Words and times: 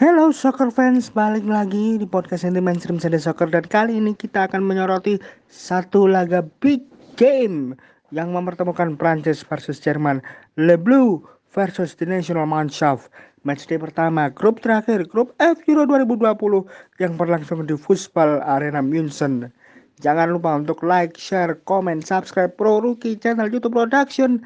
Hello 0.00 0.32
soccer 0.32 0.72
fans, 0.72 1.12
balik 1.12 1.44
lagi 1.44 2.00
di 2.00 2.08
podcast 2.08 2.48
Anti 2.48 2.64
Mainstream 2.64 2.96
Sada 2.96 3.20
Soccer 3.20 3.52
dan 3.52 3.68
kali 3.68 4.00
ini 4.00 4.16
kita 4.16 4.48
akan 4.48 4.64
menyoroti 4.64 5.20
satu 5.44 6.08
laga 6.08 6.40
big 6.64 6.88
game 7.20 7.76
yang 8.08 8.32
mempertemukan 8.32 8.96
Prancis 8.96 9.44
versus 9.44 9.76
Jerman, 9.76 10.24
Le 10.56 10.80
Bleu 10.80 11.20
versus 11.52 12.00
the 12.00 12.08
National 12.08 12.48
Mannschaft. 12.48 13.12
Matchday 13.44 13.76
pertama 13.76 14.32
grup 14.32 14.64
terakhir 14.64 15.04
grup 15.04 15.36
F 15.36 15.60
Euro 15.68 15.84
2020 15.84 16.64
yang 16.96 17.20
berlangsung 17.20 17.68
di 17.68 17.76
Fußball 17.76 18.40
Arena 18.40 18.80
München. 18.80 19.52
Jangan 20.00 20.32
lupa 20.32 20.56
untuk 20.56 20.80
like, 20.80 21.20
share, 21.20 21.60
comment, 21.68 22.00
subscribe 22.00 22.56
Pro 22.56 22.80
Rookie 22.80 23.20
channel 23.20 23.52
YouTube 23.52 23.76
Production 23.76 24.40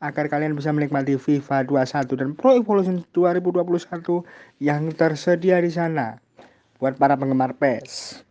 agar 0.00 0.32
kalian 0.32 0.56
bisa 0.56 0.72
menikmati 0.72 1.20
FIFA 1.20 1.68
21 1.68 2.20
dan 2.20 2.32
Pro 2.32 2.56
Evolution 2.56 3.04
2021 3.12 4.24
yang 4.64 4.88
tersedia 4.96 5.60
di 5.60 5.68
sana 5.68 6.16
buat 6.80 6.96
para 6.96 7.20
penggemar 7.20 7.52
PES. 7.60 8.24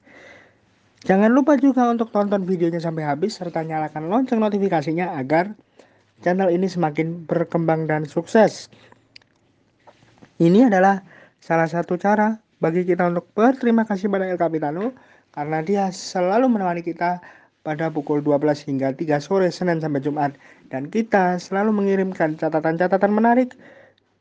Jangan 1.05 1.31
lupa 1.31 1.55
juga 1.55 1.88
untuk 1.88 2.11
tonton 2.11 2.44
videonya 2.44 2.81
sampai 2.81 3.08
habis 3.08 3.38
serta 3.38 3.63
nyalakan 3.63 4.11
lonceng 4.11 4.41
notifikasinya 4.41 5.16
agar 5.16 5.53
channel 6.25 6.52
ini 6.52 6.67
semakin 6.67 7.23
berkembang 7.23 7.88
dan 7.88 8.03
sukses. 8.03 8.67
Ini 10.41 10.67
adalah 10.67 11.05
salah 11.39 11.70
satu 11.70 11.95
cara 11.95 12.36
bagi 12.59 12.83
kita 12.83 13.08
untuk 13.08 13.31
berterima 13.31 13.88
kasih 13.88 14.11
pada 14.11 14.27
El 14.27 14.36
Capitano 14.36 14.91
karena 15.31 15.63
dia 15.63 15.83
selalu 15.94 16.52
menemani 16.52 16.83
kita 16.83 17.23
pada 17.63 17.91
pukul 17.91 18.23
12 18.23 18.68
hingga 18.68 18.95
3 18.95 19.20
sore 19.20 19.52
Senin 19.52 19.84
sampai 19.84 20.00
Jumat 20.00 20.31
dan 20.72 20.88
kita 20.88 21.36
selalu 21.38 21.76
mengirimkan 21.76 22.40
catatan-catatan 22.40 23.12
menarik 23.12 23.54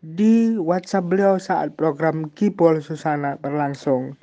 di 0.03 0.55
WhatsApp 0.59 1.11
beliau 1.11 1.35
saat 1.39 1.75
program 1.75 2.31
Kipol 2.39 2.79
Susana 2.79 3.35
berlangsung. 3.39 4.15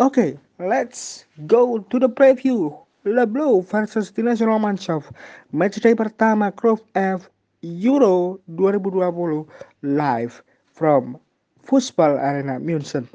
Oke, 0.00 0.08
okay, 0.12 0.30
let's 0.56 1.28
go 1.44 1.84
to 1.92 2.00
the 2.00 2.08
preview. 2.08 2.72
Le 3.08 3.24
Bleu 3.24 3.64
versus 3.64 4.12
National 4.12 4.60
Mannschaft. 4.60 5.08
Matchday 5.56 5.96
pertama 5.96 6.52
Group 6.52 6.84
F 6.92 7.32
Euro 7.64 8.36
2020 8.52 9.48
live 9.80 10.44
from 10.68 11.16
Fußball 11.64 12.20
Arena 12.20 12.60
München. 12.60 13.08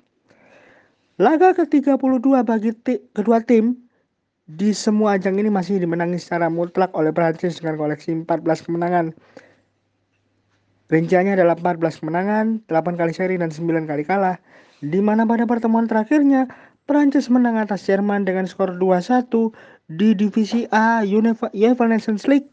Laga 1.22 1.54
ke-32 1.54 2.26
bagi 2.42 2.74
kedua 3.14 3.46
tim 3.46 3.85
di 4.46 4.78
semua 4.78 5.18
ajang 5.18 5.42
ini 5.42 5.50
masih 5.50 5.82
dimenangi 5.82 6.22
secara 6.22 6.54
mutlak 6.54 6.94
oleh 6.94 7.10
Prancis 7.10 7.58
dengan 7.58 7.82
koleksi 7.82 8.14
14 8.14 8.46
kemenangan. 8.66 9.06
Rinciannya 10.86 11.34
adalah 11.34 11.58
14 11.58 11.98
kemenangan, 11.98 12.62
8 12.70 12.94
kali 12.94 13.14
seri 13.14 13.42
dan 13.42 13.50
9 13.50 13.90
kali 13.90 14.06
kalah. 14.06 14.38
Di 14.86 15.02
mana 15.02 15.26
pada 15.26 15.50
pertemuan 15.50 15.90
terakhirnya 15.90 16.46
Prancis 16.86 17.26
menang 17.34 17.58
atas 17.58 17.82
Jerman 17.90 18.30
dengan 18.30 18.46
skor 18.46 18.78
2-1 18.78 19.50
di 19.90 20.14
divisi 20.14 20.70
A 20.70 21.02
UEFA 21.02 21.86
Nations 21.90 22.30
League 22.30 22.50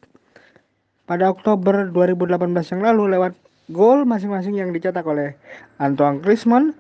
pada 1.05 1.29
Oktober 1.29 1.93
2018 1.93 2.73
yang 2.73 2.81
lalu 2.81 3.13
lewat 3.13 3.37
gol 3.69 4.09
masing-masing 4.09 4.57
yang 4.57 4.73
dicetak 4.73 5.05
oleh 5.05 5.37
Antoine 5.77 6.25
Griezmann 6.25 6.73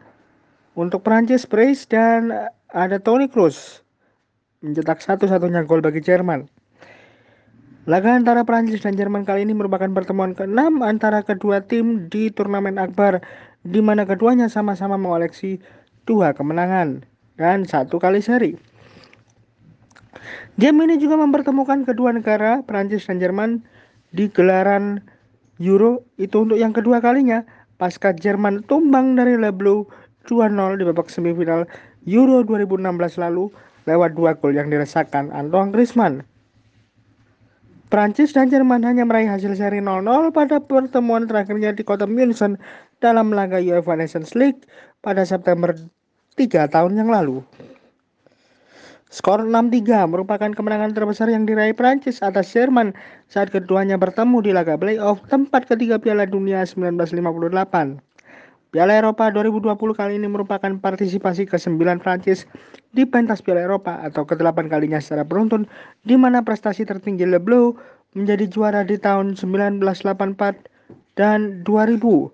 untuk 0.73 1.05
Prancis, 1.05 1.45
Brace 1.45 1.85
dan 1.85 2.33
ada 2.73 2.97
Toni 2.97 3.29
Kroos 3.29 3.85
mencetak 4.63 5.03
satu-satunya 5.03 5.67
gol 5.67 5.83
bagi 5.83 5.99
Jerman. 5.99 6.47
Laga 7.91 8.15
antara 8.15 8.47
Prancis 8.47 8.87
dan 8.87 8.95
Jerman 8.95 9.27
kali 9.27 9.43
ini 9.43 9.59
merupakan 9.59 9.91
pertemuan 9.91 10.39
ke-6 10.39 10.87
antara 10.87 11.27
kedua 11.27 11.67
tim 11.67 12.07
di 12.07 12.31
turnamen 12.31 12.79
akbar 12.79 13.19
di 13.67 13.83
mana 13.83 14.07
keduanya 14.07 14.47
sama-sama 14.47 14.95
mengoleksi 14.95 15.59
dua 16.07 16.31
kemenangan 16.31 17.03
dan 17.35 17.67
satu 17.67 17.99
kali 17.99 18.23
seri. 18.23 18.55
Game 20.63 20.79
ini 20.87 21.03
juga 21.03 21.19
mempertemukan 21.19 21.83
kedua 21.83 22.15
negara 22.15 22.63
Prancis 22.63 23.11
dan 23.11 23.19
Jerman 23.19 23.67
di 24.15 24.31
gelaran 24.31 25.03
Euro 25.59 26.07
itu 26.23 26.47
untuk 26.47 26.63
yang 26.63 26.71
kedua 26.71 27.03
kalinya 27.03 27.43
pasca 27.83 28.15
Jerman 28.15 28.63
tumbang 28.71 29.19
dari 29.19 29.35
Le 29.35 29.51
Bleu 29.51 29.91
2-0 30.31 30.79
di 30.79 30.87
babak 30.87 31.11
semifinal 31.11 31.67
Euro 32.07 32.47
2016 32.47 32.79
lalu 33.19 33.51
lewat 33.87 34.15
dua 34.15 34.39
gol 34.39 34.55
yang 34.55 34.71
dirasakan 34.71 35.33
Antoine 35.35 35.75
Griezmann. 35.75 36.23
Prancis 37.93 38.33
dan 38.33 38.49
Jerman 38.49 38.81
hanya 38.89 39.05
meraih 39.05 39.29
hasil 39.29 39.53
seri 39.53 39.85
0-0 39.85 40.33
pada 40.33 40.57
pertemuan 40.65 41.29
terakhirnya 41.29 41.77
di 41.77 41.85
kota 41.85 42.09
München 42.09 42.57
dalam 43.05 43.29
laga 43.37 43.61
UEFA 43.61 44.01
Nations 44.01 44.33
League 44.33 44.65
pada 45.05 45.29
September 45.29 45.77
3 46.41 46.73
tahun 46.73 46.93
yang 46.97 47.13
lalu. 47.13 47.45
Skor 49.13 49.45
6-3 49.45 50.09
merupakan 50.09 50.49
kemenangan 50.57 50.97
terbesar 50.97 51.29
yang 51.29 51.45
diraih 51.45 51.77
Prancis 51.77 52.25
atas 52.25 52.49
Jerman 52.57 52.97
saat 53.29 53.53
keduanya 53.53 54.01
bertemu 54.01 54.41
di 54.41 54.57
laga 54.57 54.81
playoff 54.81 55.21
tempat 55.29 55.69
ketiga 55.69 56.01
Piala 56.01 56.25
Dunia 56.25 56.65
1958. 56.65 58.12
Piala 58.73 58.97
Eropa 58.97 59.29
2020 59.29 59.77
kali 59.93 60.17
ini 60.17 60.33
merupakan 60.33 60.73
partisipasi 60.81 61.45
ke-9 61.45 62.01
Prancis 62.01 62.49
di 62.97 63.05
pentas 63.05 63.45
Piala 63.45 63.69
Eropa 63.69 64.01
atau 64.01 64.25
ke-8 64.25 64.73
kalinya 64.73 64.97
secara 64.97 65.29
beruntun 65.29 65.69
di 66.09 66.17
mana 66.17 66.41
prestasi 66.41 66.89
tertinggi 66.89 67.29
Le 67.29 67.37
Bleu 67.37 67.77
menjadi 68.17 68.49
juara 68.49 68.81
di 68.81 68.97
tahun 68.97 69.37
1984 69.37 70.65
dan 71.21 71.61
2000. 71.69 72.33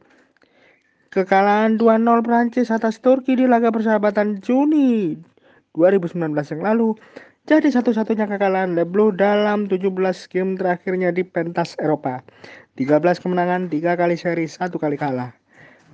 Kekalahan 1.11 1.75
2-0 1.75 2.07
Prancis 2.23 2.71
atas 2.71 3.03
Turki 3.03 3.35
di 3.35 3.51
laga 3.51 3.75
persahabatan 3.75 4.39
Juni 4.39 5.19
2019 5.75 6.23
yang 6.55 6.63
lalu 6.63 6.95
jadi 7.51 7.67
satu-satunya 7.67 8.31
kekalahan 8.31 8.79
Le 8.79 8.87
Bleu 8.87 9.11
dalam 9.11 9.67
17 9.67 9.91
game 10.31 10.55
terakhirnya 10.55 11.11
di 11.11 11.27
pentas 11.27 11.75
Eropa. 11.83 12.23
13 12.79 13.19
kemenangan, 13.19 13.67
3 13.67 13.99
kali 13.99 14.15
seri, 14.15 14.47
1 14.47 14.79
kali 14.79 14.95
kalah. 14.95 15.35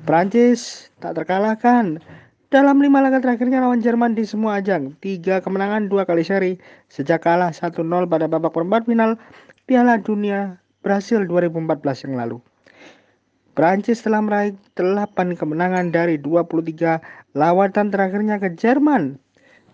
Prancis 0.02 0.90
tak 0.98 1.14
terkalahkan 1.14 2.02
dalam 2.50 2.78
lima 2.78 3.02
laga 3.02 3.18
terakhirnya 3.18 3.62
lawan 3.62 3.82
Jerman 3.82 4.18
di 4.18 4.26
semua 4.26 4.58
ajang. 4.58 4.94
Tiga 4.98 5.38
kemenangan, 5.42 5.90
dua 5.90 6.06
kali 6.06 6.22
seri. 6.22 6.58
Sejak 6.86 7.22
kalah 7.22 7.54
1-0 7.54 7.82
pada 8.10 8.26
babak 8.30 8.54
perempat 8.54 8.86
final 8.90 9.18
Piala 9.66 9.98
Dunia 10.02 10.62
Brasil 10.86 11.26
2014 11.26 12.06
yang 12.06 12.14
lalu. 12.14 12.38
Prancis 13.54 14.02
telah 14.02 14.22
meraih 14.22 14.54
8 14.74 15.38
kemenangan 15.38 15.94
dari 15.94 16.18
23 16.18 16.98
lawatan 17.38 17.90
terakhirnya 17.94 18.42
ke 18.42 18.54
Jerman. 18.54 19.18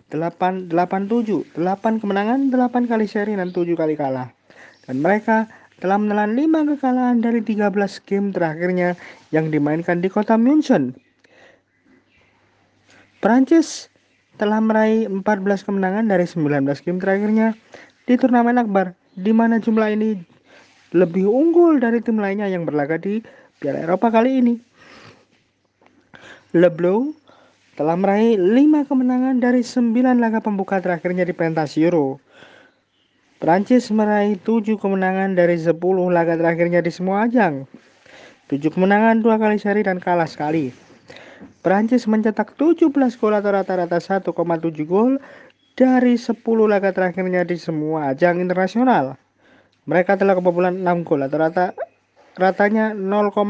8, 0.09 0.69
8-7, 0.69 1.45
8 1.53 2.01
kemenangan, 2.01 2.49
8 2.49 2.89
kali 2.89 3.05
seri 3.05 3.33
dan 3.37 3.49
7 3.53 3.77
kali 3.77 3.93
kalah. 3.93 4.33
Dan 4.85 5.05
mereka 5.05 5.49
telah 5.81 5.97
menelan 5.97 6.37
5 6.37 6.77
kekalahan 6.77 7.19
dari 7.25 7.41
13 7.41 7.73
game 8.05 8.29
terakhirnya 8.29 8.93
yang 9.33 9.49
dimainkan 9.49 9.99
di 9.99 10.07
kota 10.07 10.37
München. 10.37 10.93
Prancis 13.17 13.89
telah 14.37 14.61
meraih 14.61 15.09
14 15.09 15.65
kemenangan 15.65 16.05
dari 16.05 16.25
19 16.25 16.65
game 16.85 17.01
terakhirnya 17.01 17.57
di 18.05 18.13
turnamen 18.17 18.61
akbar, 18.61 18.93
di 19.17 19.33
mana 19.33 19.57
jumlah 19.57 19.93
ini 19.93 20.17
lebih 20.93 21.25
unggul 21.25 21.81
dari 21.81 22.01
tim 22.01 22.21
lainnya 22.21 22.49
yang 22.49 22.65
berlaga 22.65 23.01
di 23.01 23.21
Piala 23.61 23.85
Eropa 23.85 24.09
kali 24.09 24.41
ini. 24.41 24.55
Le 26.57 26.67
Bleu 26.67 27.15
telah 27.79 27.95
meraih 27.95 28.35
5 28.37 28.89
kemenangan 28.89 29.39
dari 29.39 29.63
9 29.65 29.95
laga 30.19 30.43
pembuka 30.43 30.77
terakhirnya 30.83 31.25
di 31.25 31.33
pentas 31.33 31.73
Euro. 31.79 32.19
Prancis 33.41 33.89
meraih 33.89 34.37
7 34.37 34.77
kemenangan 34.77 35.33
dari 35.33 35.57
10 35.57 35.73
laga 36.13 36.37
terakhirnya 36.37 36.77
di 36.77 36.93
semua 36.93 37.25
ajang. 37.25 37.65
7 38.53 38.69
kemenangan, 38.69 39.25
2 39.25 39.41
kali 39.41 39.57
seri 39.57 39.81
dan 39.81 39.97
kalah 39.97 40.29
sekali. 40.29 40.69
Prancis 41.65 42.05
mencetak 42.05 42.53
17 42.53 42.93
gol 42.93 43.33
atau 43.33 43.49
rata-rata 43.49 43.97
1,7 43.97 44.29
gol 44.85 45.17
dari 45.73 46.21
10 46.21 46.37
laga 46.69 46.93
terakhirnya 46.93 47.41
di 47.41 47.57
semua 47.57 48.13
ajang 48.13 48.37
internasional. 48.37 49.17
Mereka 49.89 50.21
telah 50.21 50.37
kebobolan 50.37 50.85
6 50.85 51.01
gol 51.01 51.25
atau 51.25 51.41
rata 51.41 51.73
ratanya 52.37 52.93
0,6 52.93 53.41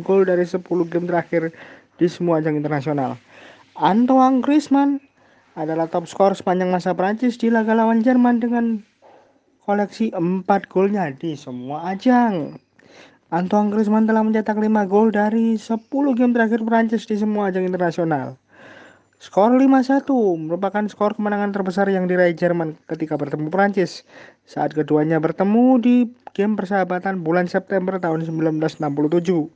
gol 0.00 0.24
dari 0.24 0.48
10 0.48 0.64
game 0.88 1.04
terakhir 1.04 1.52
di 2.00 2.08
semua 2.08 2.40
ajang 2.40 2.56
internasional. 2.56 3.20
Antoine 3.76 4.40
Griezmann 4.40 5.04
adalah 5.52 5.84
top 5.84 6.08
skor 6.08 6.32
sepanjang 6.32 6.72
masa 6.72 6.96
Prancis 6.96 7.36
di 7.36 7.52
laga 7.52 7.76
lawan 7.76 8.00
Jerman 8.00 8.40
dengan 8.40 8.80
koleksi 9.64 10.12
4 10.12 10.44
golnya 10.68 11.08
di 11.08 11.32
semua 11.40 11.88
ajang. 11.88 12.60
Antoine 13.32 13.72
Griezmann 13.72 14.04
telah 14.04 14.20
mencetak 14.20 14.60
5 14.60 14.68
gol 14.92 15.08
dari 15.08 15.56
10 15.56 15.88
game 16.14 16.36
terakhir 16.36 16.60
Prancis 16.62 17.08
di 17.08 17.16
semua 17.16 17.48
ajang 17.48 17.64
internasional. 17.64 18.36
Skor 19.16 19.56
5-1 19.56 20.04
merupakan 20.36 20.84
skor 20.84 21.16
kemenangan 21.16 21.56
terbesar 21.56 21.88
yang 21.88 22.04
diraih 22.04 22.36
Jerman 22.36 22.76
ketika 22.84 23.16
bertemu 23.16 23.48
Prancis 23.48 24.04
saat 24.44 24.76
keduanya 24.76 25.16
bertemu 25.16 25.80
di 25.80 25.96
game 26.36 26.60
persahabatan 26.60 27.24
bulan 27.24 27.48
September 27.48 27.96
tahun 27.96 28.28
1967. 28.28 29.48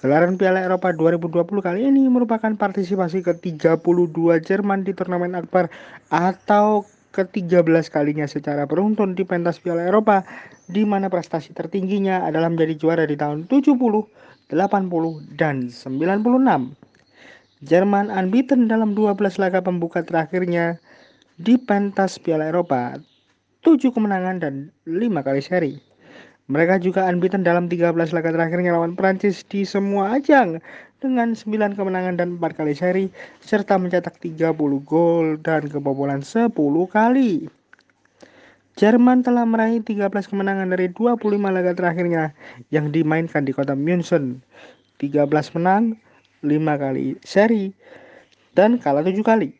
Gelaran 0.00 0.34
Piala 0.34 0.64
Eropa 0.64 0.90
2020 0.96 1.62
kali 1.62 1.80
ini 1.86 2.08
merupakan 2.08 2.50
partisipasi 2.56 3.22
ke-32 3.22 4.16
Jerman 4.42 4.82
di 4.82 4.96
turnamen 4.96 5.36
akbar 5.38 5.70
atau 6.10 6.88
ke-13 7.12 7.92
kalinya 7.92 8.24
secara 8.24 8.64
beruntun 8.64 9.12
di 9.12 9.22
pentas 9.22 9.60
Piala 9.60 9.84
Eropa 9.84 10.24
di 10.72 10.82
mana 10.88 11.12
prestasi 11.12 11.52
tertingginya 11.52 12.24
adalah 12.24 12.48
menjadi 12.48 12.74
juara 12.80 13.04
di 13.04 13.14
tahun 13.14 13.46
70, 13.46 13.76
80, 14.48 15.36
dan 15.36 15.68
96. 15.68 16.72
Jerman 17.62 18.10
unbeaten 18.10 18.66
dalam 18.66 18.96
12 18.96 19.38
laga 19.38 19.62
pembuka 19.62 20.02
terakhirnya 20.02 20.80
di 21.38 21.60
pentas 21.60 22.18
Piala 22.18 22.50
Eropa, 22.50 22.98
7 23.62 23.94
kemenangan 23.94 24.42
dan 24.42 24.54
5 24.88 25.22
kali 25.22 25.42
seri. 25.44 25.74
Mereka 26.50 26.82
juga 26.82 27.06
unbeaten 27.06 27.46
dalam 27.46 27.70
13 27.70 27.94
laga 28.10 28.34
terakhirnya 28.34 28.74
lawan 28.74 28.98
Prancis 28.98 29.46
di 29.46 29.62
semua 29.62 30.18
ajang 30.18 30.58
dengan 31.02 31.34
9 31.34 31.74
kemenangan 31.74 32.14
dan 32.14 32.38
4 32.38 32.54
kali 32.54 32.72
seri 32.78 33.10
serta 33.42 33.74
mencetak 33.74 34.22
30 34.22 34.54
gol 34.86 35.42
dan 35.42 35.66
kebobolan 35.66 36.22
10 36.22 36.54
kali. 36.86 37.50
Jerman 38.78 39.20
telah 39.20 39.44
meraih 39.44 39.84
13 39.84 40.08
kemenangan 40.30 40.70
dari 40.72 40.88
25 40.88 41.28
laga 41.50 41.76
terakhirnya 41.76 42.32
yang 42.72 42.88
dimainkan 42.88 43.44
di 43.44 43.52
kota 43.52 43.76
München. 43.76 44.40
13 44.96 45.28
menang, 45.58 45.98
5 46.46 46.80
kali 46.80 47.18
seri, 47.26 47.74
dan 48.56 48.78
kalah 48.80 49.04
7 49.04 49.20
kali. 49.20 49.52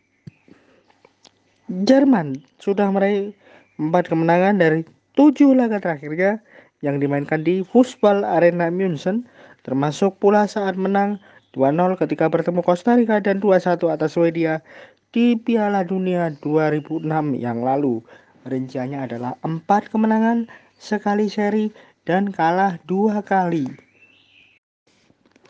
Jerman 1.69 2.41
sudah 2.57 2.89
meraih 2.89 3.37
4 3.77 3.91
kemenangan 4.07 4.57
dari 4.57 4.87
7 5.13 5.53
laga 5.53 5.77
terakhirnya 5.83 6.41
yang 6.81 6.97
dimainkan 6.99 7.45
di 7.45 7.61
Fußball 7.63 8.25
Arena 8.25 8.73
München, 8.73 9.29
termasuk 9.63 10.17
pula 10.19 10.49
saat 10.49 10.75
menang 10.75 11.21
2-0 11.53 12.01
ketika 12.01 12.33
bertemu 12.33 12.65
Costa 12.65 12.97
Rica 12.97 13.21
dan 13.21 13.37
2-1 13.37 13.77
atas 13.93 14.17
Swedia 14.17 14.65
di 15.13 15.37
Piala 15.37 15.85
Dunia 15.85 16.33
2006 16.41 17.05
yang 17.37 17.61
lalu. 17.61 18.01
Rinciannya 18.49 19.05
adalah 19.05 19.37
4 19.45 19.93
kemenangan, 19.93 20.49
sekali 20.81 21.29
seri, 21.29 21.69
dan 22.09 22.33
kalah 22.33 22.81
dua 22.89 23.21
kali. 23.21 23.69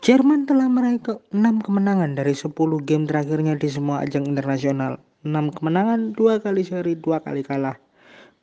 Jerman 0.03 0.43
telah 0.43 0.67
meraih 0.67 0.99
ke 0.99 1.15
6 1.31 1.63
kemenangan 1.63 2.19
dari 2.19 2.35
10 2.35 2.51
game 2.83 3.07
terakhirnya 3.07 3.55
di 3.55 3.71
semua 3.71 4.03
ajang 4.03 4.27
internasional. 4.27 4.99
6 5.23 5.55
kemenangan, 5.55 6.11
2 6.11 6.43
kali 6.43 6.67
seri, 6.67 6.99
2 6.99 7.23
kali 7.23 7.47
kalah. 7.47 7.79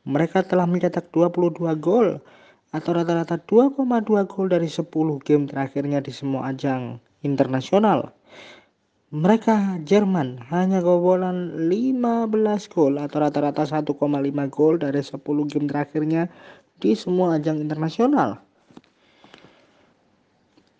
Mereka 0.08 0.48
telah 0.48 0.64
mencetak 0.64 1.12
22 1.12 1.76
gol 1.76 2.24
atau 2.72 2.90
rata-rata 2.96 3.36
2,2 3.36 4.24
gol 4.24 4.48
dari 4.48 4.72
10 4.72 4.88
game 5.20 5.44
terakhirnya 5.44 6.00
di 6.00 6.08
semua 6.08 6.48
ajang 6.48 6.96
internasional. 7.26 8.12
Mereka 9.10 9.82
Jerman 9.82 10.38
hanya 10.54 10.78
kebobolan 10.78 11.66
15 11.66 12.70
gol 12.70 12.94
atau 13.02 13.18
rata-rata 13.18 13.66
1,5 13.66 13.90
gol 14.54 14.74
dari 14.78 15.02
10 15.02 15.18
game 15.50 15.66
terakhirnya 15.66 16.30
di 16.78 16.94
semua 16.94 17.34
ajang 17.34 17.58
internasional. 17.58 18.38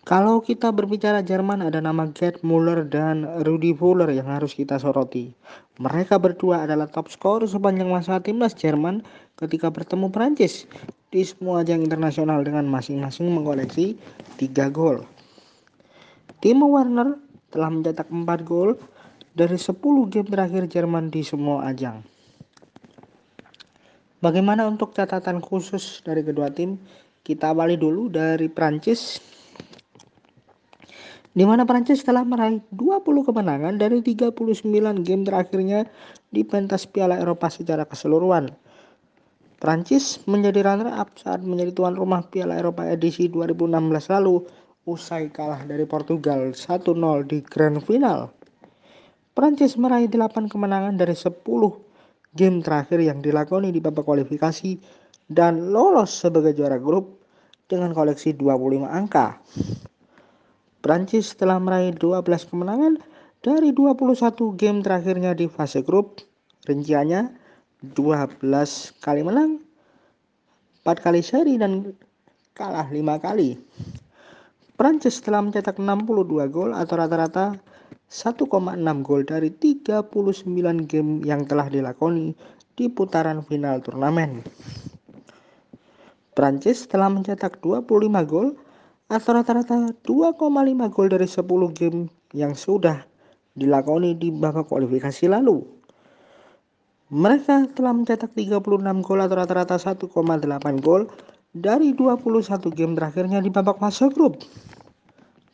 Kalau 0.01 0.41
kita 0.41 0.73
berbicara 0.73 1.21
Jerman 1.21 1.61
ada 1.61 1.77
nama 1.77 2.09
Gerd 2.09 2.41
Müller 2.41 2.89
dan 2.89 3.21
Rudi 3.45 3.69
Völler 3.69 4.09
yang 4.09 4.25
harus 4.33 4.57
kita 4.57 4.81
soroti. 4.81 5.29
Mereka 5.77 6.17
berdua 6.17 6.65
adalah 6.65 6.89
top 6.89 7.13
skor 7.13 7.45
sepanjang 7.45 7.85
masa 7.85 8.17
timnas 8.17 8.57
Jerman 8.57 9.05
ketika 9.37 9.69
bertemu 9.69 10.09
Prancis 10.09 10.65
di 11.13 11.21
semua 11.21 11.61
ajang 11.61 11.85
internasional 11.85 12.41
dengan 12.41 12.65
masing-masing 12.65 13.29
mengoleksi 13.29 13.93
3 14.41 14.73
gol. 14.73 15.05
Timo 16.41 16.73
Werner 16.73 17.21
telah 17.53 17.69
mencetak 17.69 18.09
4 18.09 18.25
gol 18.41 18.73
dari 19.37 19.61
10 19.61 19.77
game 20.09 20.25
terakhir 20.25 20.65
Jerman 20.65 21.13
di 21.13 21.21
semua 21.21 21.69
ajang. 21.69 22.01
Bagaimana 24.25 24.65
untuk 24.65 24.97
catatan 24.97 25.37
khusus 25.37 26.01
dari 26.01 26.25
kedua 26.25 26.49
tim? 26.49 26.81
Kita 27.21 27.53
awali 27.53 27.77
dulu 27.77 28.09
dari 28.09 28.49
Prancis. 28.49 29.21
Di 31.29 31.45
mana 31.45 31.61
Prancis 31.61 32.01
telah 32.01 32.25
meraih 32.25 32.57
20 32.73 33.05
kemenangan 33.05 33.77
dari 33.77 34.01
39 34.01 34.33
game 35.05 35.21
terakhirnya 35.21 35.85
di 36.33 36.41
pentas 36.41 36.89
Piala 36.89 37.21
Eropa 37.21 37.53
secara 37.53 37.85
keseluruhan. 37.85 38.49
Prancis 39.61 40.17
menjadi 40.25 40.65
runner-up 40.65 41.13
saat 41.21 41.45
menjadi 41.45 41.69
tuan 41.69 41.93
rumah 41.93 42.25
Piala 42.25 42.57
Eropa 42.57 42.81
edisi 42.89 43.29
2016 43.29 43.77
lalu 44.09 44.41
usai 44.89 45.29
kalah 45.29 45.61
dari 45.69 45.85
Portugal 45.85 46.57
1-0 46.57 47.29
di 47.29 47.45
Grand 47.45 47.77
Final. 47.85 48.33
Prancis 49.37 49.77
meraih 49.77 50.09
8 50.09 50.49
kemenangan 50.49 50.97
dari 50.97 51.13
10 51.13 51.37
game 52.33 52.57
terakhir 52.65 52.99
yang 52.99 53.21
dilakoni 53.21 53.69
di 53.69 53.77
babak 53.77 54.03
kualifikasi 54.03 54.81
dan 55.29 55.69
lolos 55.69 56.11
sebagai 56.11 56.57
juara 56.57 56.81
grup 56.81 57.21
dengan 57.69 57.93
koleksi 57.93 58.33
25 58.35 58.83
angka. 58.89 59.39
Prancis 60.81 61.37
telah 61.37 61.61
meraih 61.61 61.93
12 61.93 62.49
kemenangan 62.49 62.97
dari 63.45 63.69
21 63.71 64.57
game 64.57 64.81
terakhirnya 64.81 65.37
di 65.37 65.45
fase 65.45 65.85
grup. 65.85 66.25
Rinciannya 66.65 67.37
12 67.81 68.41
kali 69.01 69.21
menang, 69.25 69.61
4 70.85 71.05
kali 71.05 71.21
seri 71.21 71.57
dan 71.57 71.93
kalah 72.53 72.89
5 72.89 72.97
kali. 73.17 73.57
Prancis 74.81 75.21
telah 75.21 75.45
mencetak 75.45 75.77
62 75.77 76.25
gol 76.49 76.73
atau 76.73 76.97
rata-rata 76.97 77.53
1,6 78.09 78.49
gol 79.05 79.21
dari 79.29 79.53
39 79.53 80.09
game 80.89 81.21
yang 81.21 81.45
telah 81.45 81.69
dilakoni 81.69 82.33
di 82.73 82.89
putaran 82.89 83.45
final 83.45 83.77
turnamen. 83.85 84.41
Prancis 86.33 86.89
telah 86.89 87.13
mencetak 87.13 87.61
25 87.61 87.85
gol 88.25 88.57
atau 89.05 89.29
rata-rata 89.37 89.93
2,5 90.01 90.41
gol 90.89 91.07
dari 91.13 91.29
10 91.29 91.77
game 91.77 92.09
yang 92.33 92.57
sudah 92.57 93.05
dilakoni 93.53 94.17
di 94.17 94.33
babak 94.33 94.65
kualifikasi 94.65 95.29
lalu. 95.29 95.61
Mereka 97.13 97.77
telah 97.77 97.93
mencetak 97.93 98.33
36 98.33 98.65
gol 99.05 99.19
atau 99.21 99.35
rata-rata 99.45 99.77
1,8 99.77 100.09
gol 100.81 101.05
dari 101.51 101.91
21 101.91 102.71
game 102.71 102.95
terakhirnya 102.95 103.43
di 103.43 103.51
babak 103.51 103.79
fase 103.79 104.07
grup. 104.07 104.39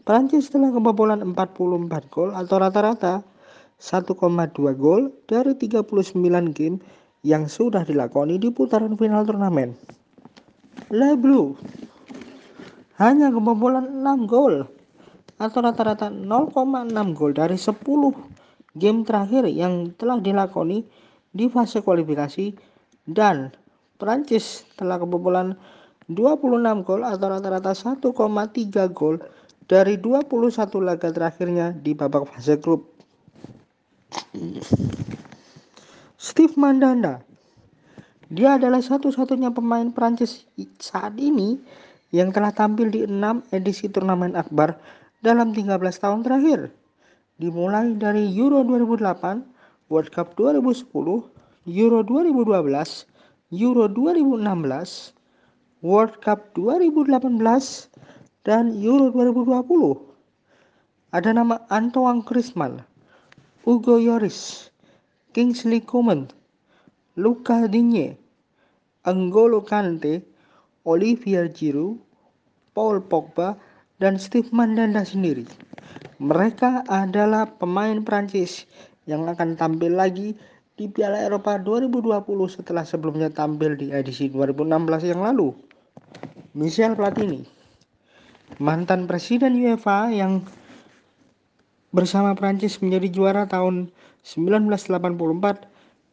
Prancis 0.06 0.48
telah 0.48 0.72
kebobolan 0.72 1.20
44 1.26 2.14
gol 2.14 2.30
atau 2.32 2.56
rata-rata 2.62 3.26
1,2 3.82 4.14
gol 4.78 5.12
dari 5.28 5.54
39 5.58 5.90
game 6.54 6.78
yang 7.26 7.50
sudah 7.50 7.84
dilakoni 7.84 8.40
di 8.40 8.54
putaran 8.54 8.96
final 8.96 9.26
turnamen. 9.26 9.76
Le 10.94 11.18
Bleu 11.18 11.58
hanya 13.02 13.34
kebobolan 13.34 14.06
6 14.06 14.32
gol 14.32 14.64
atau 15.38 15.60
rata-rata 15.62 16.10
0,6 16.10 17.18
gol 17.18 17.32
dari 17.36 17.58
10 17.60 17.74
game 18.78 19.02
terakhir 19.02 19.50
yang 19.50 19.92
telah 19.98 20.22
dilakoni 20.22 20.86
di 21.34 21.46
fase 21.50 21.82
kualifikasi 21.82 22.54
dan 23.10 23.52
Prancis 23.98 24.66
telah 24.78 25.02
kebobolan 25.02 25.58
26 26.08 26.88
gol 26.88 27.02
atau 27.04 27.28
rata-rata 27.28 27.76
1,3 27.76 28.08
gol 28.96 29.20
dari 29.68 30.00
21 30.00 30.32
laga 30.80 31.12
terakhirnya 31.12 31.76
di 31.76 31.92
babak 31.92 32.32
fase 32.32 32.56
grup. 32.56 32.88
Steve 36.16 36.56
Mandanda 36.56 37.20
dia 38.28 38.60
adalah 38.60 38.84
satu-satunya 38.84 39.56
pemain 39.56 39.88
Prancis 39.92 40.44
saat 40.80 41.16
ini 41.16 41.60
yang 42.12 42.32
telah 42.32 42.52
tampil 42.52 42.92
di 42.92 43.04
6 43.08 43.56
edisi 43.56 43.88
turnamen 43.88 44.36
akbar 44.36 44.76
dalam 45.24 45.56
13 45.56 45.80
tahun 45.80 46.24
terakhir. 46.24 46.72
Dimulai 47.40 47.96
dari 47.96 48.28
Euro 48.36 48.64
2008, 48.64 49.92
World 49.92 50.12
Cup 50.12 50.36
2010, 50.36 50.92
Euro 51.68 52.00
2012, 52.04 53.08
Euro 53.56 53.86
2016, 53.92 55.17
World 55.88 56.20
Cup 56.20 56.52
2018, 56.60 57.16
dan 58.44 58.76
Euro 58.76 59.08
2020. 59.16 61.16
Ada 61.16 61.32
nama 61.32 61.64
Antoine 61.72 62.20
Griezmann, 62.28 62.84
Hugo 63.64 63.96
Lloris, 63.96 64.68
Kingsley 65.32 65.80
Coman, 65.80 66.28
Luka 67.16 67.72
Digne, 67.72 68.20
Anggolo 69.08 69.64
Kante, 69.64 70.28
Olivier 70.84 71.48
Giroud, 71.48 72.04
Paul 72.76 73.00
Pogba, 73.08 73.56
dan 74.04 74.20
Steve 74.20 74.52
Mandanda 74.52 75.08
sendiri. 75.08 75.48
Mereka 76.20 76.84
adalah 76.92 77.48
pemain 77.48 78.04
Prancis 78.04 78.68
yang 79.08 79.24
akan 79.24 79.56
tampil 79.56 79.96
lagi 79.96 80.36
di 80.76 80.92
Piala 80.92 81.24
Eropa 81.24 81.56
2020 81.56 82.12
setelah 82.52 82.84
sebelumnya 82.84 83.32
tampil 83.32 83.80
di 83.80 83.96
edisi 83.96 84.28
2016 84.28 85.16
yang 85.16 85.24
lalu. 85.24 85.56
Michel 86.58 86.98
Platini 86.98 87.46
mantan 88.58 89.06
presiden 89.06 89.60
UEFA 89.60 90.10
yang 90.10 90.42
bersama 91.92 92.34
Prancis 92.34 92.80
menjadi 92.80 93.08
juara 93.12 93.44
tahun 93.46 93.92
1984 94.24 95.68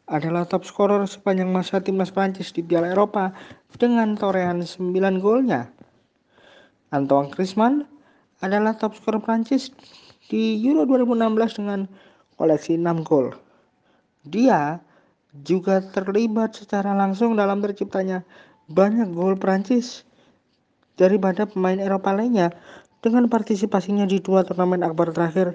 adalah 0.05 0.45
top 0.45 0.63
skor 0.63 1.01
sepanjang 1.09 1.49
masa 1.49 1.81
timnas 1.81 2.13
Prancis 2.13 2.53
di 2.53 2.61
Piala 2.61 2.93
Eropa 2.93 3.33
dengan 3.75 4.13
torehan 4.13 4.61
9 4.61 4.93
golnya. 5.17 5.65
Antoine 6.93 7.33
Griezmann 7.33 7.89
adalah 8.45 8.77
top 8.77 8.93
skor 8.93 9.17
Prancis 9.17 9.73
di 10.29 10.61
Euro 10.61 10.85
2016 10.85 11.57
dengan 11.57 11.79
koleksi 12.37 12.77
6 12.77 13.01
gol. 13.01 13.33
Dia 14.25 14.77
juga 15.43 15.81
terlibat 15.81 16.55
secara 16.55 16.93
langsung 16.93 17.35
dalam 17.35 17.59
terciptanya 17.59 18.23
banyak 18.71 19.13
gol 19.13 19.37
Prancis 19.37 20.05
daripada 20.97 21.45
pemain 21.45 21.77
Eropa 21.77 22.15
lainnya 22.15 22.49
dengan 23.05 23.29
partisipasinya 23.29 24.09
di 24.09 24.17
dua 24.17 24.41
turnamen 24.41 24.81
akbar 24.81 25.13
terakhir 25.13 25.53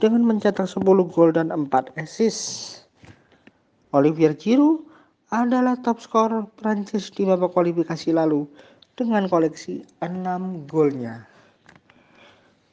dengan 0.00 0.24
mencetak 0.24 0.68
10 0.68 0.84
gol 1.12 1.32
dan 1.32 1.48
4 1.52 1.96
assist. 2.00 2.84
Olivier 3.96 4.36
Giroud 4.36 4.84
adalah 5.32 5.80
top 5.80 6.00
skor 6.00 6.48
Prancis 6.56 7.08
di 7.12 7.24
babak 7.24 7.52
kualifikasi 7.56 8.12
lalu 8.12 8.44
dengan 8.96 9.28
koleksi 9.28 9.84
6 10.04 10.68
golnya. 10.68 11.24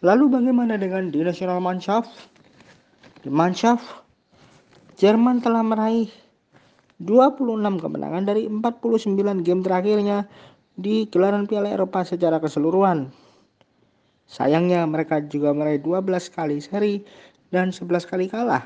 Lalu 0.03 0.35
bagaimana 0.35 0.75
dengan 0.75 1.07
di 1.11 1.23
National 1.23 1.63
Mannschaft? 1.63 2.11
Di 3.23 3.31
Mannschaft, 3.31 4.03
Jerman 4.99 5.39
telah 5.39 5.63
meraih 5.63 6.11
26 7.03 7.83
kemenangan 7.83 8.23
dari 8.23 8.47
49 8.47 9.43
game 9.43 9.61
terakhirnya 9.61 10.25
di 10.73 11.05
gelaran 11.11 11.45
Piala 11.45 11.69
Eropa 11.69 12.01
secara 12.01 12.41
keseluruhan. 12.41 13.13
Sayangnya 14.25 14.87
mereka 14.87 15.21
juga 15.21 15.53
meraih 15.53 15.83
12 15.83 16.33
kali 16.33 16.57
seri 16.63 17.03
dan 17.53 17.69
11 17.69 18.09
kali 18.09 18.25
kalah. 18.31 18.65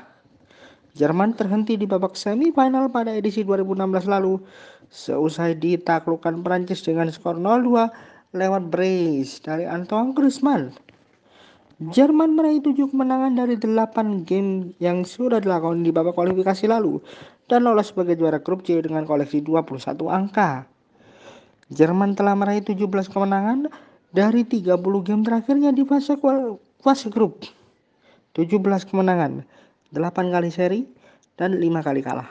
Jerman 0.96 1.36
terhenti 1.36 1.76
di 1.76 1.84
babak 1.84 2.16
semifinal 2.16 2.88
pada 2.88 3.12
edisi 3.12 3.44
2016 3.44 4.08
lalu 4.08 4.40
seusai 4.88 5.54
ditaklukkan 5.60 6.40
Prancis 6.40 6.80
dengan 6.80 7.12
skor 7.12 7.36
0-2 7.36 7.92
lewat 8.32 8.62
brace 8.72 9.44
dari 9.44 9.68
Antoine 9.68 10.16
Griezmann. 10.16 10.72
Jerman 11.78 12.34
meraih 12.34 12.58
7 12.58 12.90
kemenangan 12.90 13.38
dari 13.38 13.54
8 13.54 14.26
game 14.26 14.74
yang 14.82 15.06
sudah 15.06 15.38
dilakukan 15.38 15.86
di 15.86 15.94
babak 15.94 16.18
kualifikasi 16.18 16.66
lalu 16.66 16.98
dan 17.48 17.64
lolos 17.64 17.90
sebagai 17.90 18.14
juara 18.20 18.38
grup 18.44 18.62
C 18.62 18.78
dengan 18.78 19.08
koleksi 19.08 19.40
21 19.42 19.96
angka. 20.08 20.68
Jerman 21.68 22.16
telah 22.16 22.36
meraih 22.36 22.64
17 22.64 22.84
kemenangan 23.08 23.68
dari 24.12 24.44
30 24.44 24.78
game 25.04 25.24
terakhirnya 25.24 25.72
di 25.72 25.84
fase 25.84 26.16
fase 26.80 27.08
grup. 27.08 27.44
17 28.36 28.60
kemenangan 28.88 29.42
8 29.92 30.32
kali 30.32 30.52
seri, 30.52 30.80
dan 31.38 31.56
5 31.56 31.80
kali 31.80 32.02
kalah. 32.04 32.28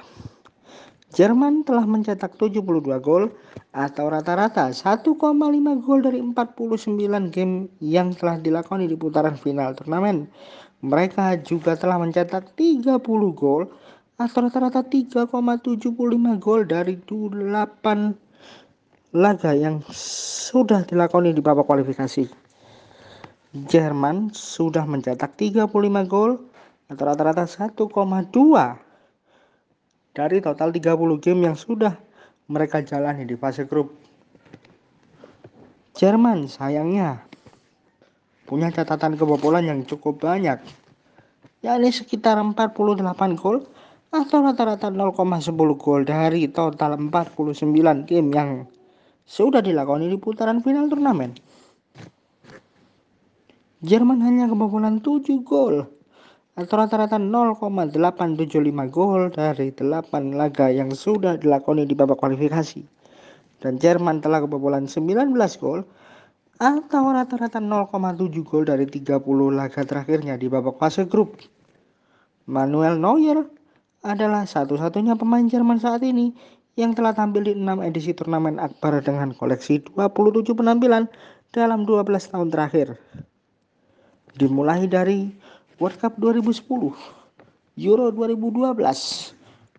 Jerman 1.15 1.63
telah 1.63 1.87
mencetak 1.87 2.35
72 2.35 2.61
gol 2.99 3.31
atau 3.71 4.05
rata-rata 4.11 4.69
1,5 4.69 5.15
gol 5.81 5.99
dari 6.03 6.19
49 6.19 7.31
game 7.31 7.71
yang 7.79 8.11
telah 8.13 8.37
dilakoni 8.37 8.85
di 8.85 8.99
putaran 8.99 9.39
final 9.39 9.71
turnamen. 9.73 10.27
Mereka 10.83 11.41
juga 11.47 11.73
telah 11.73 11.97
mencetak 11.97 12.53
30 12.59 13.01
gol 13.33 13.71
atau 14.17 14.49
rata-rata 14.49 14.81
3,75 14.81 15.93
gol 16.41 16.65
dari 16.65 16.97
8 16.97 19.13
laga 19.13 19.53
yang 19.53 19.85
sudah 19.93 20.81
dilakoni 20.89 21.37
di 21.37 21.41
babak 21.45 21.69
kualifikasi. 21.69 22.25
Jerman 23.53 24.33
sudah 24.33 24.89
mencetak 24.89 25.37
35 25.37 25.69
gol 26.09 26.49
atau 26.89 27.03
rata-rata 27.05 27.45
1,2 27.45 27.77
dari 30.17 30.41
total 30.41 30.73
30 30.73 31.21
game 31.21 31.45
yang 31.45 31.53
sudah 31.53 31.93
mereka 32.49 32.81
jalani 32.81 33.21
di 33.21 33.37
fase 33.37 33.69
grup. 33.69 33.93
Jerman 35.93 36.49
sayangnya 36.49 37.21
punya 38.49 38.73
catatan 38.73 39.13
kebobolan 39.13 39.65
yang 39.65 39.85
cukup 39.85 40.25
banyak, 40.25 40.57
yakni 41.61 41.93
sekitar 41.93 42.41
48 42.41 42.73
gol 43.37 43.61
atau 44.07 44.39
rata-rata 44.39 44.87
0,10 44.87 45.51
gol 45.75 46.01
dari 46.07 46.47
total 46.47 46.95
49 46.95 48.07
game 48.07 48.29
yang 48.31 48.63
sudah 49.27 49.59
dilakoni 49.59 50.07
di 50.07 50.15
putaran 50.15 50.63
final 50.63 50.87
turnamen. 50.87 51.35
Jerman 53.83 54.23
hanya 54.23 54.47
kebobolan 54.47 55.03
7 55.03 55.43
gol 55.43 55.85
atau 56.57 56.75
rata-rata 56.79 57.21
0,875 57.21 58.89
gol 58.89 59.29
dari 59.29 59.69
8 59.69 60.33
laga 60.33 60.73
yang 60.73 60.89
sudah 60.89 61.37
dilakoni 61.37 61.85
di 61.85 61.93
babak 61.93 62.17
kualifikasi. 62.17 62.81
Dan 63.61 63.77
Jerman 63.77 64.23
telah 64.23 64.41
kebobolan 64.41 64.89
19 64.89 65.35
gol 65.61 65.85
atau 66.57 67.03
rata-rata 67.13 67.61
0,7 67.61 68.33
gol 68.41 68.65
dari 68.65 68.89
30 68.89 69.21
laga 69.53 69.81
terakhirnya 69.85 70.39
di 70.39 70.49
babak 70.49 70.81
fase 70.81 71.05
grup. 71.05 71.37
Manuel 72.49 72.97
Neuer 72.97 73.56
adalah 74.05 74.45
satu-satunya 74.45 75.17
pemain 75.17 75.45
Jerman 75.45 75.81
saat 75.81 76.05
ini 76.05 76.33
yang 76.77 76.93
telah 76.93 77.17
tampil 77.17 77.41
di 77.41 77.53
6 77.57 77.81
edisi 77.81 78.13
turnamen 78.13 78.61
akbar 78.61 79.01
dengan 79.01 79.33
koleksi 79.33 79.81
27 79.97 80.53
penampilan 80.53 81.09
dalam 81.49 81.89
12 81.89 82.05
tahun 82.33 82.53
terakhir. 82.53 83.01
Dimulai 84.37 84.85
dari 84.85 85.33
World 85.81 85.97
Cup 85.97 86.13
2010, 86.21 86.93
Euro 87.81 88.13
2012, 88.13 88.77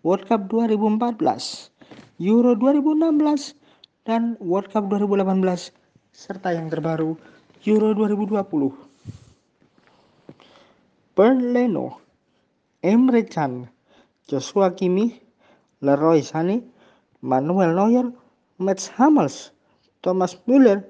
World 0.03 0.25
Cup 0.27 0.41
2014, 0.51 1.71
Euro 2.19 2.51
2016, 2.59 3.55
dan 4.03 4.35
World 4.43 4.67
Cup 4.71 4.91
2018, 4.91 5.71
serta 6.11 6.51
yang 6.51 6.67
terbaru 6.67 7.15
Euro 7.63 7.95
2020. 7.95 8.75
Bernd 11.15 11.43
Leno, 11.51 11.99
Emre 12.83 13.23
Can, 13.27 13.67
Joshua 14.29 14.77
Kimmich, 14.77 15.17
Leroy 15.81 16.21
Sané, 16.21 16.61
Manuel 17.25 17.73
Neuer, 17.73 18.13
Mats 18.61 18.93
Hummels, 18.93 19.49
Thomas 20.05 20.37
Müller, 20.45 20.85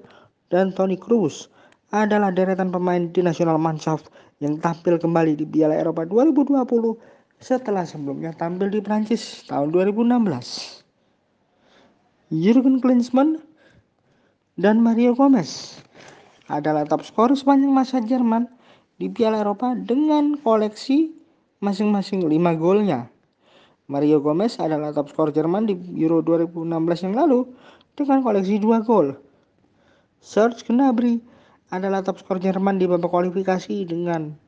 dan 0.52 0.76
Toni 0.76 1.00
Kroos 1.00 1.48
adalah 1.88 2.28
deretan 2.30 2.68
pemain 2.68 3.08
di 3.08 3.24
Nasional 3.24 3.56
Mannschaft 3.56 4.12
yang 4.44 4.60
tampil 4.60 5.00
kembali 5.00 5.40
di 5.40 5.48
Piala 5.48 5.74
Eropa 5.74 6.04
2020 6.04 6.60
setelah 7.40 7.88
sebelumnya 7.88 8.36
tampil 8.36 8.68
di 8.68 8.84
Prancis 8.84 9.48
tahun 9.48 9.72
2016. 9.72 10.84
Jurgen 12.30 12.78
Klinsmann 12.78 13.40
dan 14.60 14.84
Mario 14.84 15.16
Gomez 15.16 15.80
adalah 16.46 16.84
top 16.84 17.02
skor 17.02 17.32
sepanjang 17.32 17.72
masa 17.72 17.98
Jerman 18.04 18.46
di 19.00 19.08
Piala 19.08 19.40
Eropa 19.40 19.72
dengan 19.74 20.36
koleksi 20.38 21.10
masing-masing 21.64 22.28
5 22.28 22.60
golnya. 22.60 23.08
Mario 23.90 24.22
Gomez 24.22 24.54
adalah 24.62 24.94
top 24.94 25.10
skor 25.10 25.34
Jerman 25.34 25.66
di 25.66 25.74
Euro 25.98 26.22
2016 26.22 27.10
yang 27.10 27.14
lalu 27.18 27.42
dengan 27.98 28.22
koleksi 28.22 28.62
2 28.62 28.86
gol. 28.86 29.18
Serge 30.22 30.62
Gnabry 30.62 31.18
adalah 31.74 31.98
top 31.98 32.22
skor 32.22 32.38
Jerman 32.38 32.78
di 32.78 32.86
babak 32.86 33.10
kualifikasi 33.10 33.82
dengan 33.90 34.38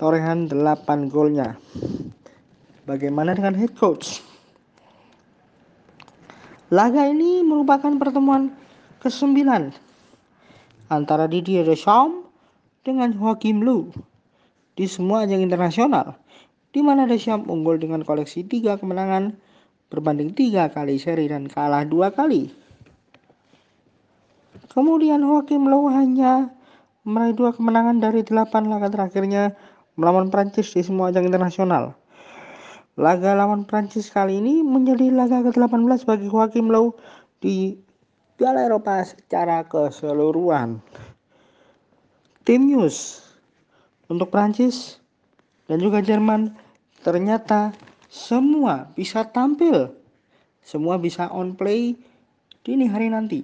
torehan 0.00 0.48
8 0.48 1.12
golnya. 1.12 1.52
Bagaimana 2.88 3.36
dengan 3.36 3.52
head 3.60 3.76
coach? 3.76 4.24
Laga 6.72 7.04
ini 7.12 7.44
merupakan 7.44 7.92
pertemuan 8.00 8.56
ke-9 9.04 9.36
antara 10.88 11.28
Didier 11.28 11.68
Deschamps 11.68 12.24
dengan 12.80 13.12
Joachim 13.12 13.60
Löw 13.60 13.92
di 14.72 14.88
semua 14.88 15.28
ajang 15.28 15.44
internasional 15.44 16.21
di 16.72 16.80
mana 16.80 17.04
Deschamps 17.04 17.48
unggul 17.48 17.76
dengan 17.76 18.00
koleksi 18.02 18.42
3 18.48 18.80
kemenangan 18.80 19.36
berbanding 19.92 20.32
3 20.32 20.72
kali 20.72 20.96
seri 20.96 21.28
dan 21.28 21.46
kalah 21.46 21.84
2 21.84 22.16
kali. 22.16 22.48
Kemudian 24.72 25.20
Joachim 25.20 25.68
Low 25.68 25.92
hanya 25.92 26.48
meraih 27.04 27.36
dua 27.36 27.52
kemenangan 27.52 28.00
dari 28.00 28.24
delapan 28.24 28.72
laga 28.72 28.88
terakhirnya 28.88 29.52
melawan 30.00 30.32
Prancis 30.32 30.72
di 30.72 30.80
semua 30.80 31.12
ajang 31.12 31.28
internasional. 31.28 31.92
Laga 32.96 33.36
lawan 33.36 33.68
Prancis 33.68 34.08
kali 34.08 34.40
ini 34.40 34.64
menjadi 34.64 35.12
laga 35.12 35.44
ke-18 35.44 36.08
bagi 36.08 36.26
Joachim 36.28 36.72
Low 36.72 36.96
di 37.44 37.76
Piala 38.40 38.64
Eropa 38.64 39.04
secara 39.04 39.64
keseluruhan. 39.68 40.80
Tim 42.48 42.60
news 42.64 43.20
untuk 44.08 44.32
Prancis 44.32 45.00
dan 45.68 45.84
juga 45.84 46.00
Jerman 46.00 46.52
ternyata 47.02 47.74
semua 48.08 48.88
bisa 48.96 49.26
tampil, 49.26 49.90
semua 50.62 50.96
bisa 50.96 51.28
on 51.28 51.52
play 51.58 51.98
dini 52.62 52.86
hari 52.86 53.10
nanti. 53.10 53.42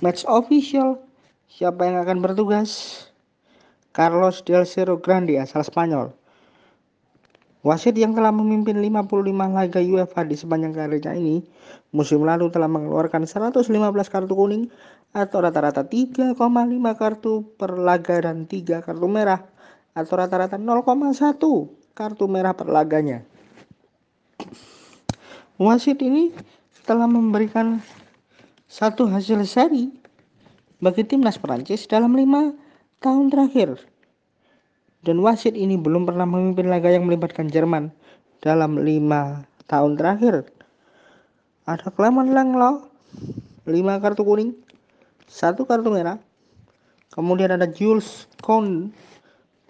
Match 0.00 0.22
official 0.28 1.06
Siapa 1.56 1.88
yang 1.88 1.96
akan 2.04 2.20
bertugas? 2.20 3.00
Carlos 3.96 4.44
Del 4.44 4.68
Cerro 4.68 5.00
Grande 5.00 5.40
asal 5.40 5.64
Spanyol. 5.64 6.12
Wasit 7.64 7.96
yang 7.96 8.12
telah 8.12 8.28
memimpin 8.28 8.76
55 8.76 9.24
laga 9.32 9.80
UEFA 9.80 10.28
di 10.28 10.36
sepanjang 10.36 10.76
karirnya 10.76 11.16
ini, 11.16 11.40
musim 11.96 12.28
lalu 12.28 12.52
telah 12.52 12.68
mengeluarkan 12.68 13.24
115 13.24 13.72
kartu 14.12 14.36
kuning 14.36 14.68
atau 15.16 15.40
rata-rata 15.40 15.80
3,5 15.80 16.36
kartu 16.92 17.48
per 17.56 17.80
laga 17.80 18.20
dan 18.20 18.44
3 18.44 18.84
kartu 18.84 19.06
merah 19.08 19.40
atau 19.96 20.12
rata-rata 20.12 20.60
0,1 20.60 20.84
kartu 21.96 22.28
merah 22.28 22.52
per 22.52 22.68
laganya. 22.68 23.24
Wasit 25.56 26.04
ini 26.04 26.36
telah 26.84 27.08
memberikan 27.08 27.80
satu 28.68 29.08
hasil 29.08 29.40
seri 29.48 29.88
bagi 30.84 31.02
timnas 31.08 31.40
Prancis 31.40 31.88
dalam 31.88 32.12
lima 32.12 32.52
tahun 33.00 33.32
terakhir 33.32 33.80
dan 35.06 35.22
wasit 35.22 35.54
ini 35.54 35.78
belum 35.78 36.02
pernah 36.02 36.26
memimpin 36.26 36.66
laga 36.66 36.90
yang 36.90 37.06
melibatkan 37.06 37.46
Jerman 37.46 37.94
dalam 38.42 38.74
lima 38.82 39.46
tahun 39.70 39.94
terakhir. 39.94 40.50
Ada 41.62 41.94
Clement 41.94 42.34
Langlo, 42.34 42.90
lima 43.70 44.02
kartu 44.02 44.26
kuning, 44.26 44.50
satu 45.30 45.62
kartu 45.62 45.94
merah. 45.94 46.18
Kemudian 47.14 47.54
ada 47.54 47.70
Jules 47.70 48.26
Kound, 48.42 48.90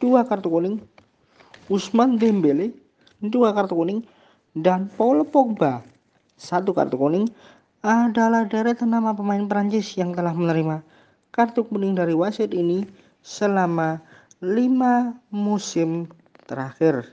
dua 0.00 0.25
kartu 0.25 0.49
kuning. 0.49 0.80
Usman 1.67 2.19
Dembele, 2.21 2.71
dua 3.19 3.51
kartu 3.51 3.75
kuning. 3.75 4.01
Dan 4.57 4.89
Paul 4.97 5.27
Pogba, 5.29 5.85
satu 6.41 6.73
kartu 6.73 6.97
kuning 6.97 7.29
adalah 7.85 8.49
deretan 8.49 8.97
nama 8.97 9.13
pemain 9.13 9.45
Prancis 9.45 9.95
yang 10.01 10.17
telah 10.17 10.33
menerima 10.33 10.81
kartu 11.37 11.69
kuning 11.69 11.93
dari 11.93 12.17
wasit 12.17 12.57
ini 12.57 12.89
selama 13.21 14.01
lima 14.41 15.13
musim 15.29 16.09
terakhir. 16.49 17.05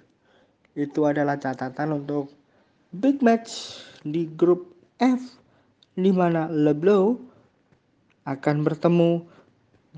Itu 0.74 1.04
adalah 1.04 1.36
catatan 1.36 2.00
untuk 2.00 2.32
big 2.96 3.20
match 3.20 3.84
di 4.08 4.26
grup 4.40 4.72
F 5.04 5.20
di 6.00 6.10
mana 6.10 6.48
Leblow 6.48 7.20
akan 8.24 8.56
bertemu 8.64 9.22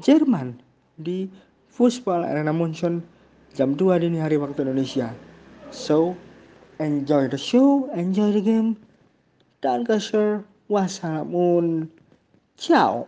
Jerman 0.02 0.58
di 0.98 1.30
Fußball 1.72 2.26
Arena 2.26 2.52
Munchen 2.52 3.06
jam 3.56 3.80
2 3.80 4.04
dini 4.04 4.20
hari 4.20 4.36
waktu 4.36 4.68
Indonesia. 4.68 5.16
So, 5.72 6.20
enjoy 6.84 7.32
the 7.32 7.40
show, 7.40 7.88
enjoy 7.96 8.36
the 8.36 8.44
game. 8.44 8.76
Dan 9.64 9.88
kasih 9.88 10.44
wassalamun. 10.68 11.88
Ciao. 12.60 13.08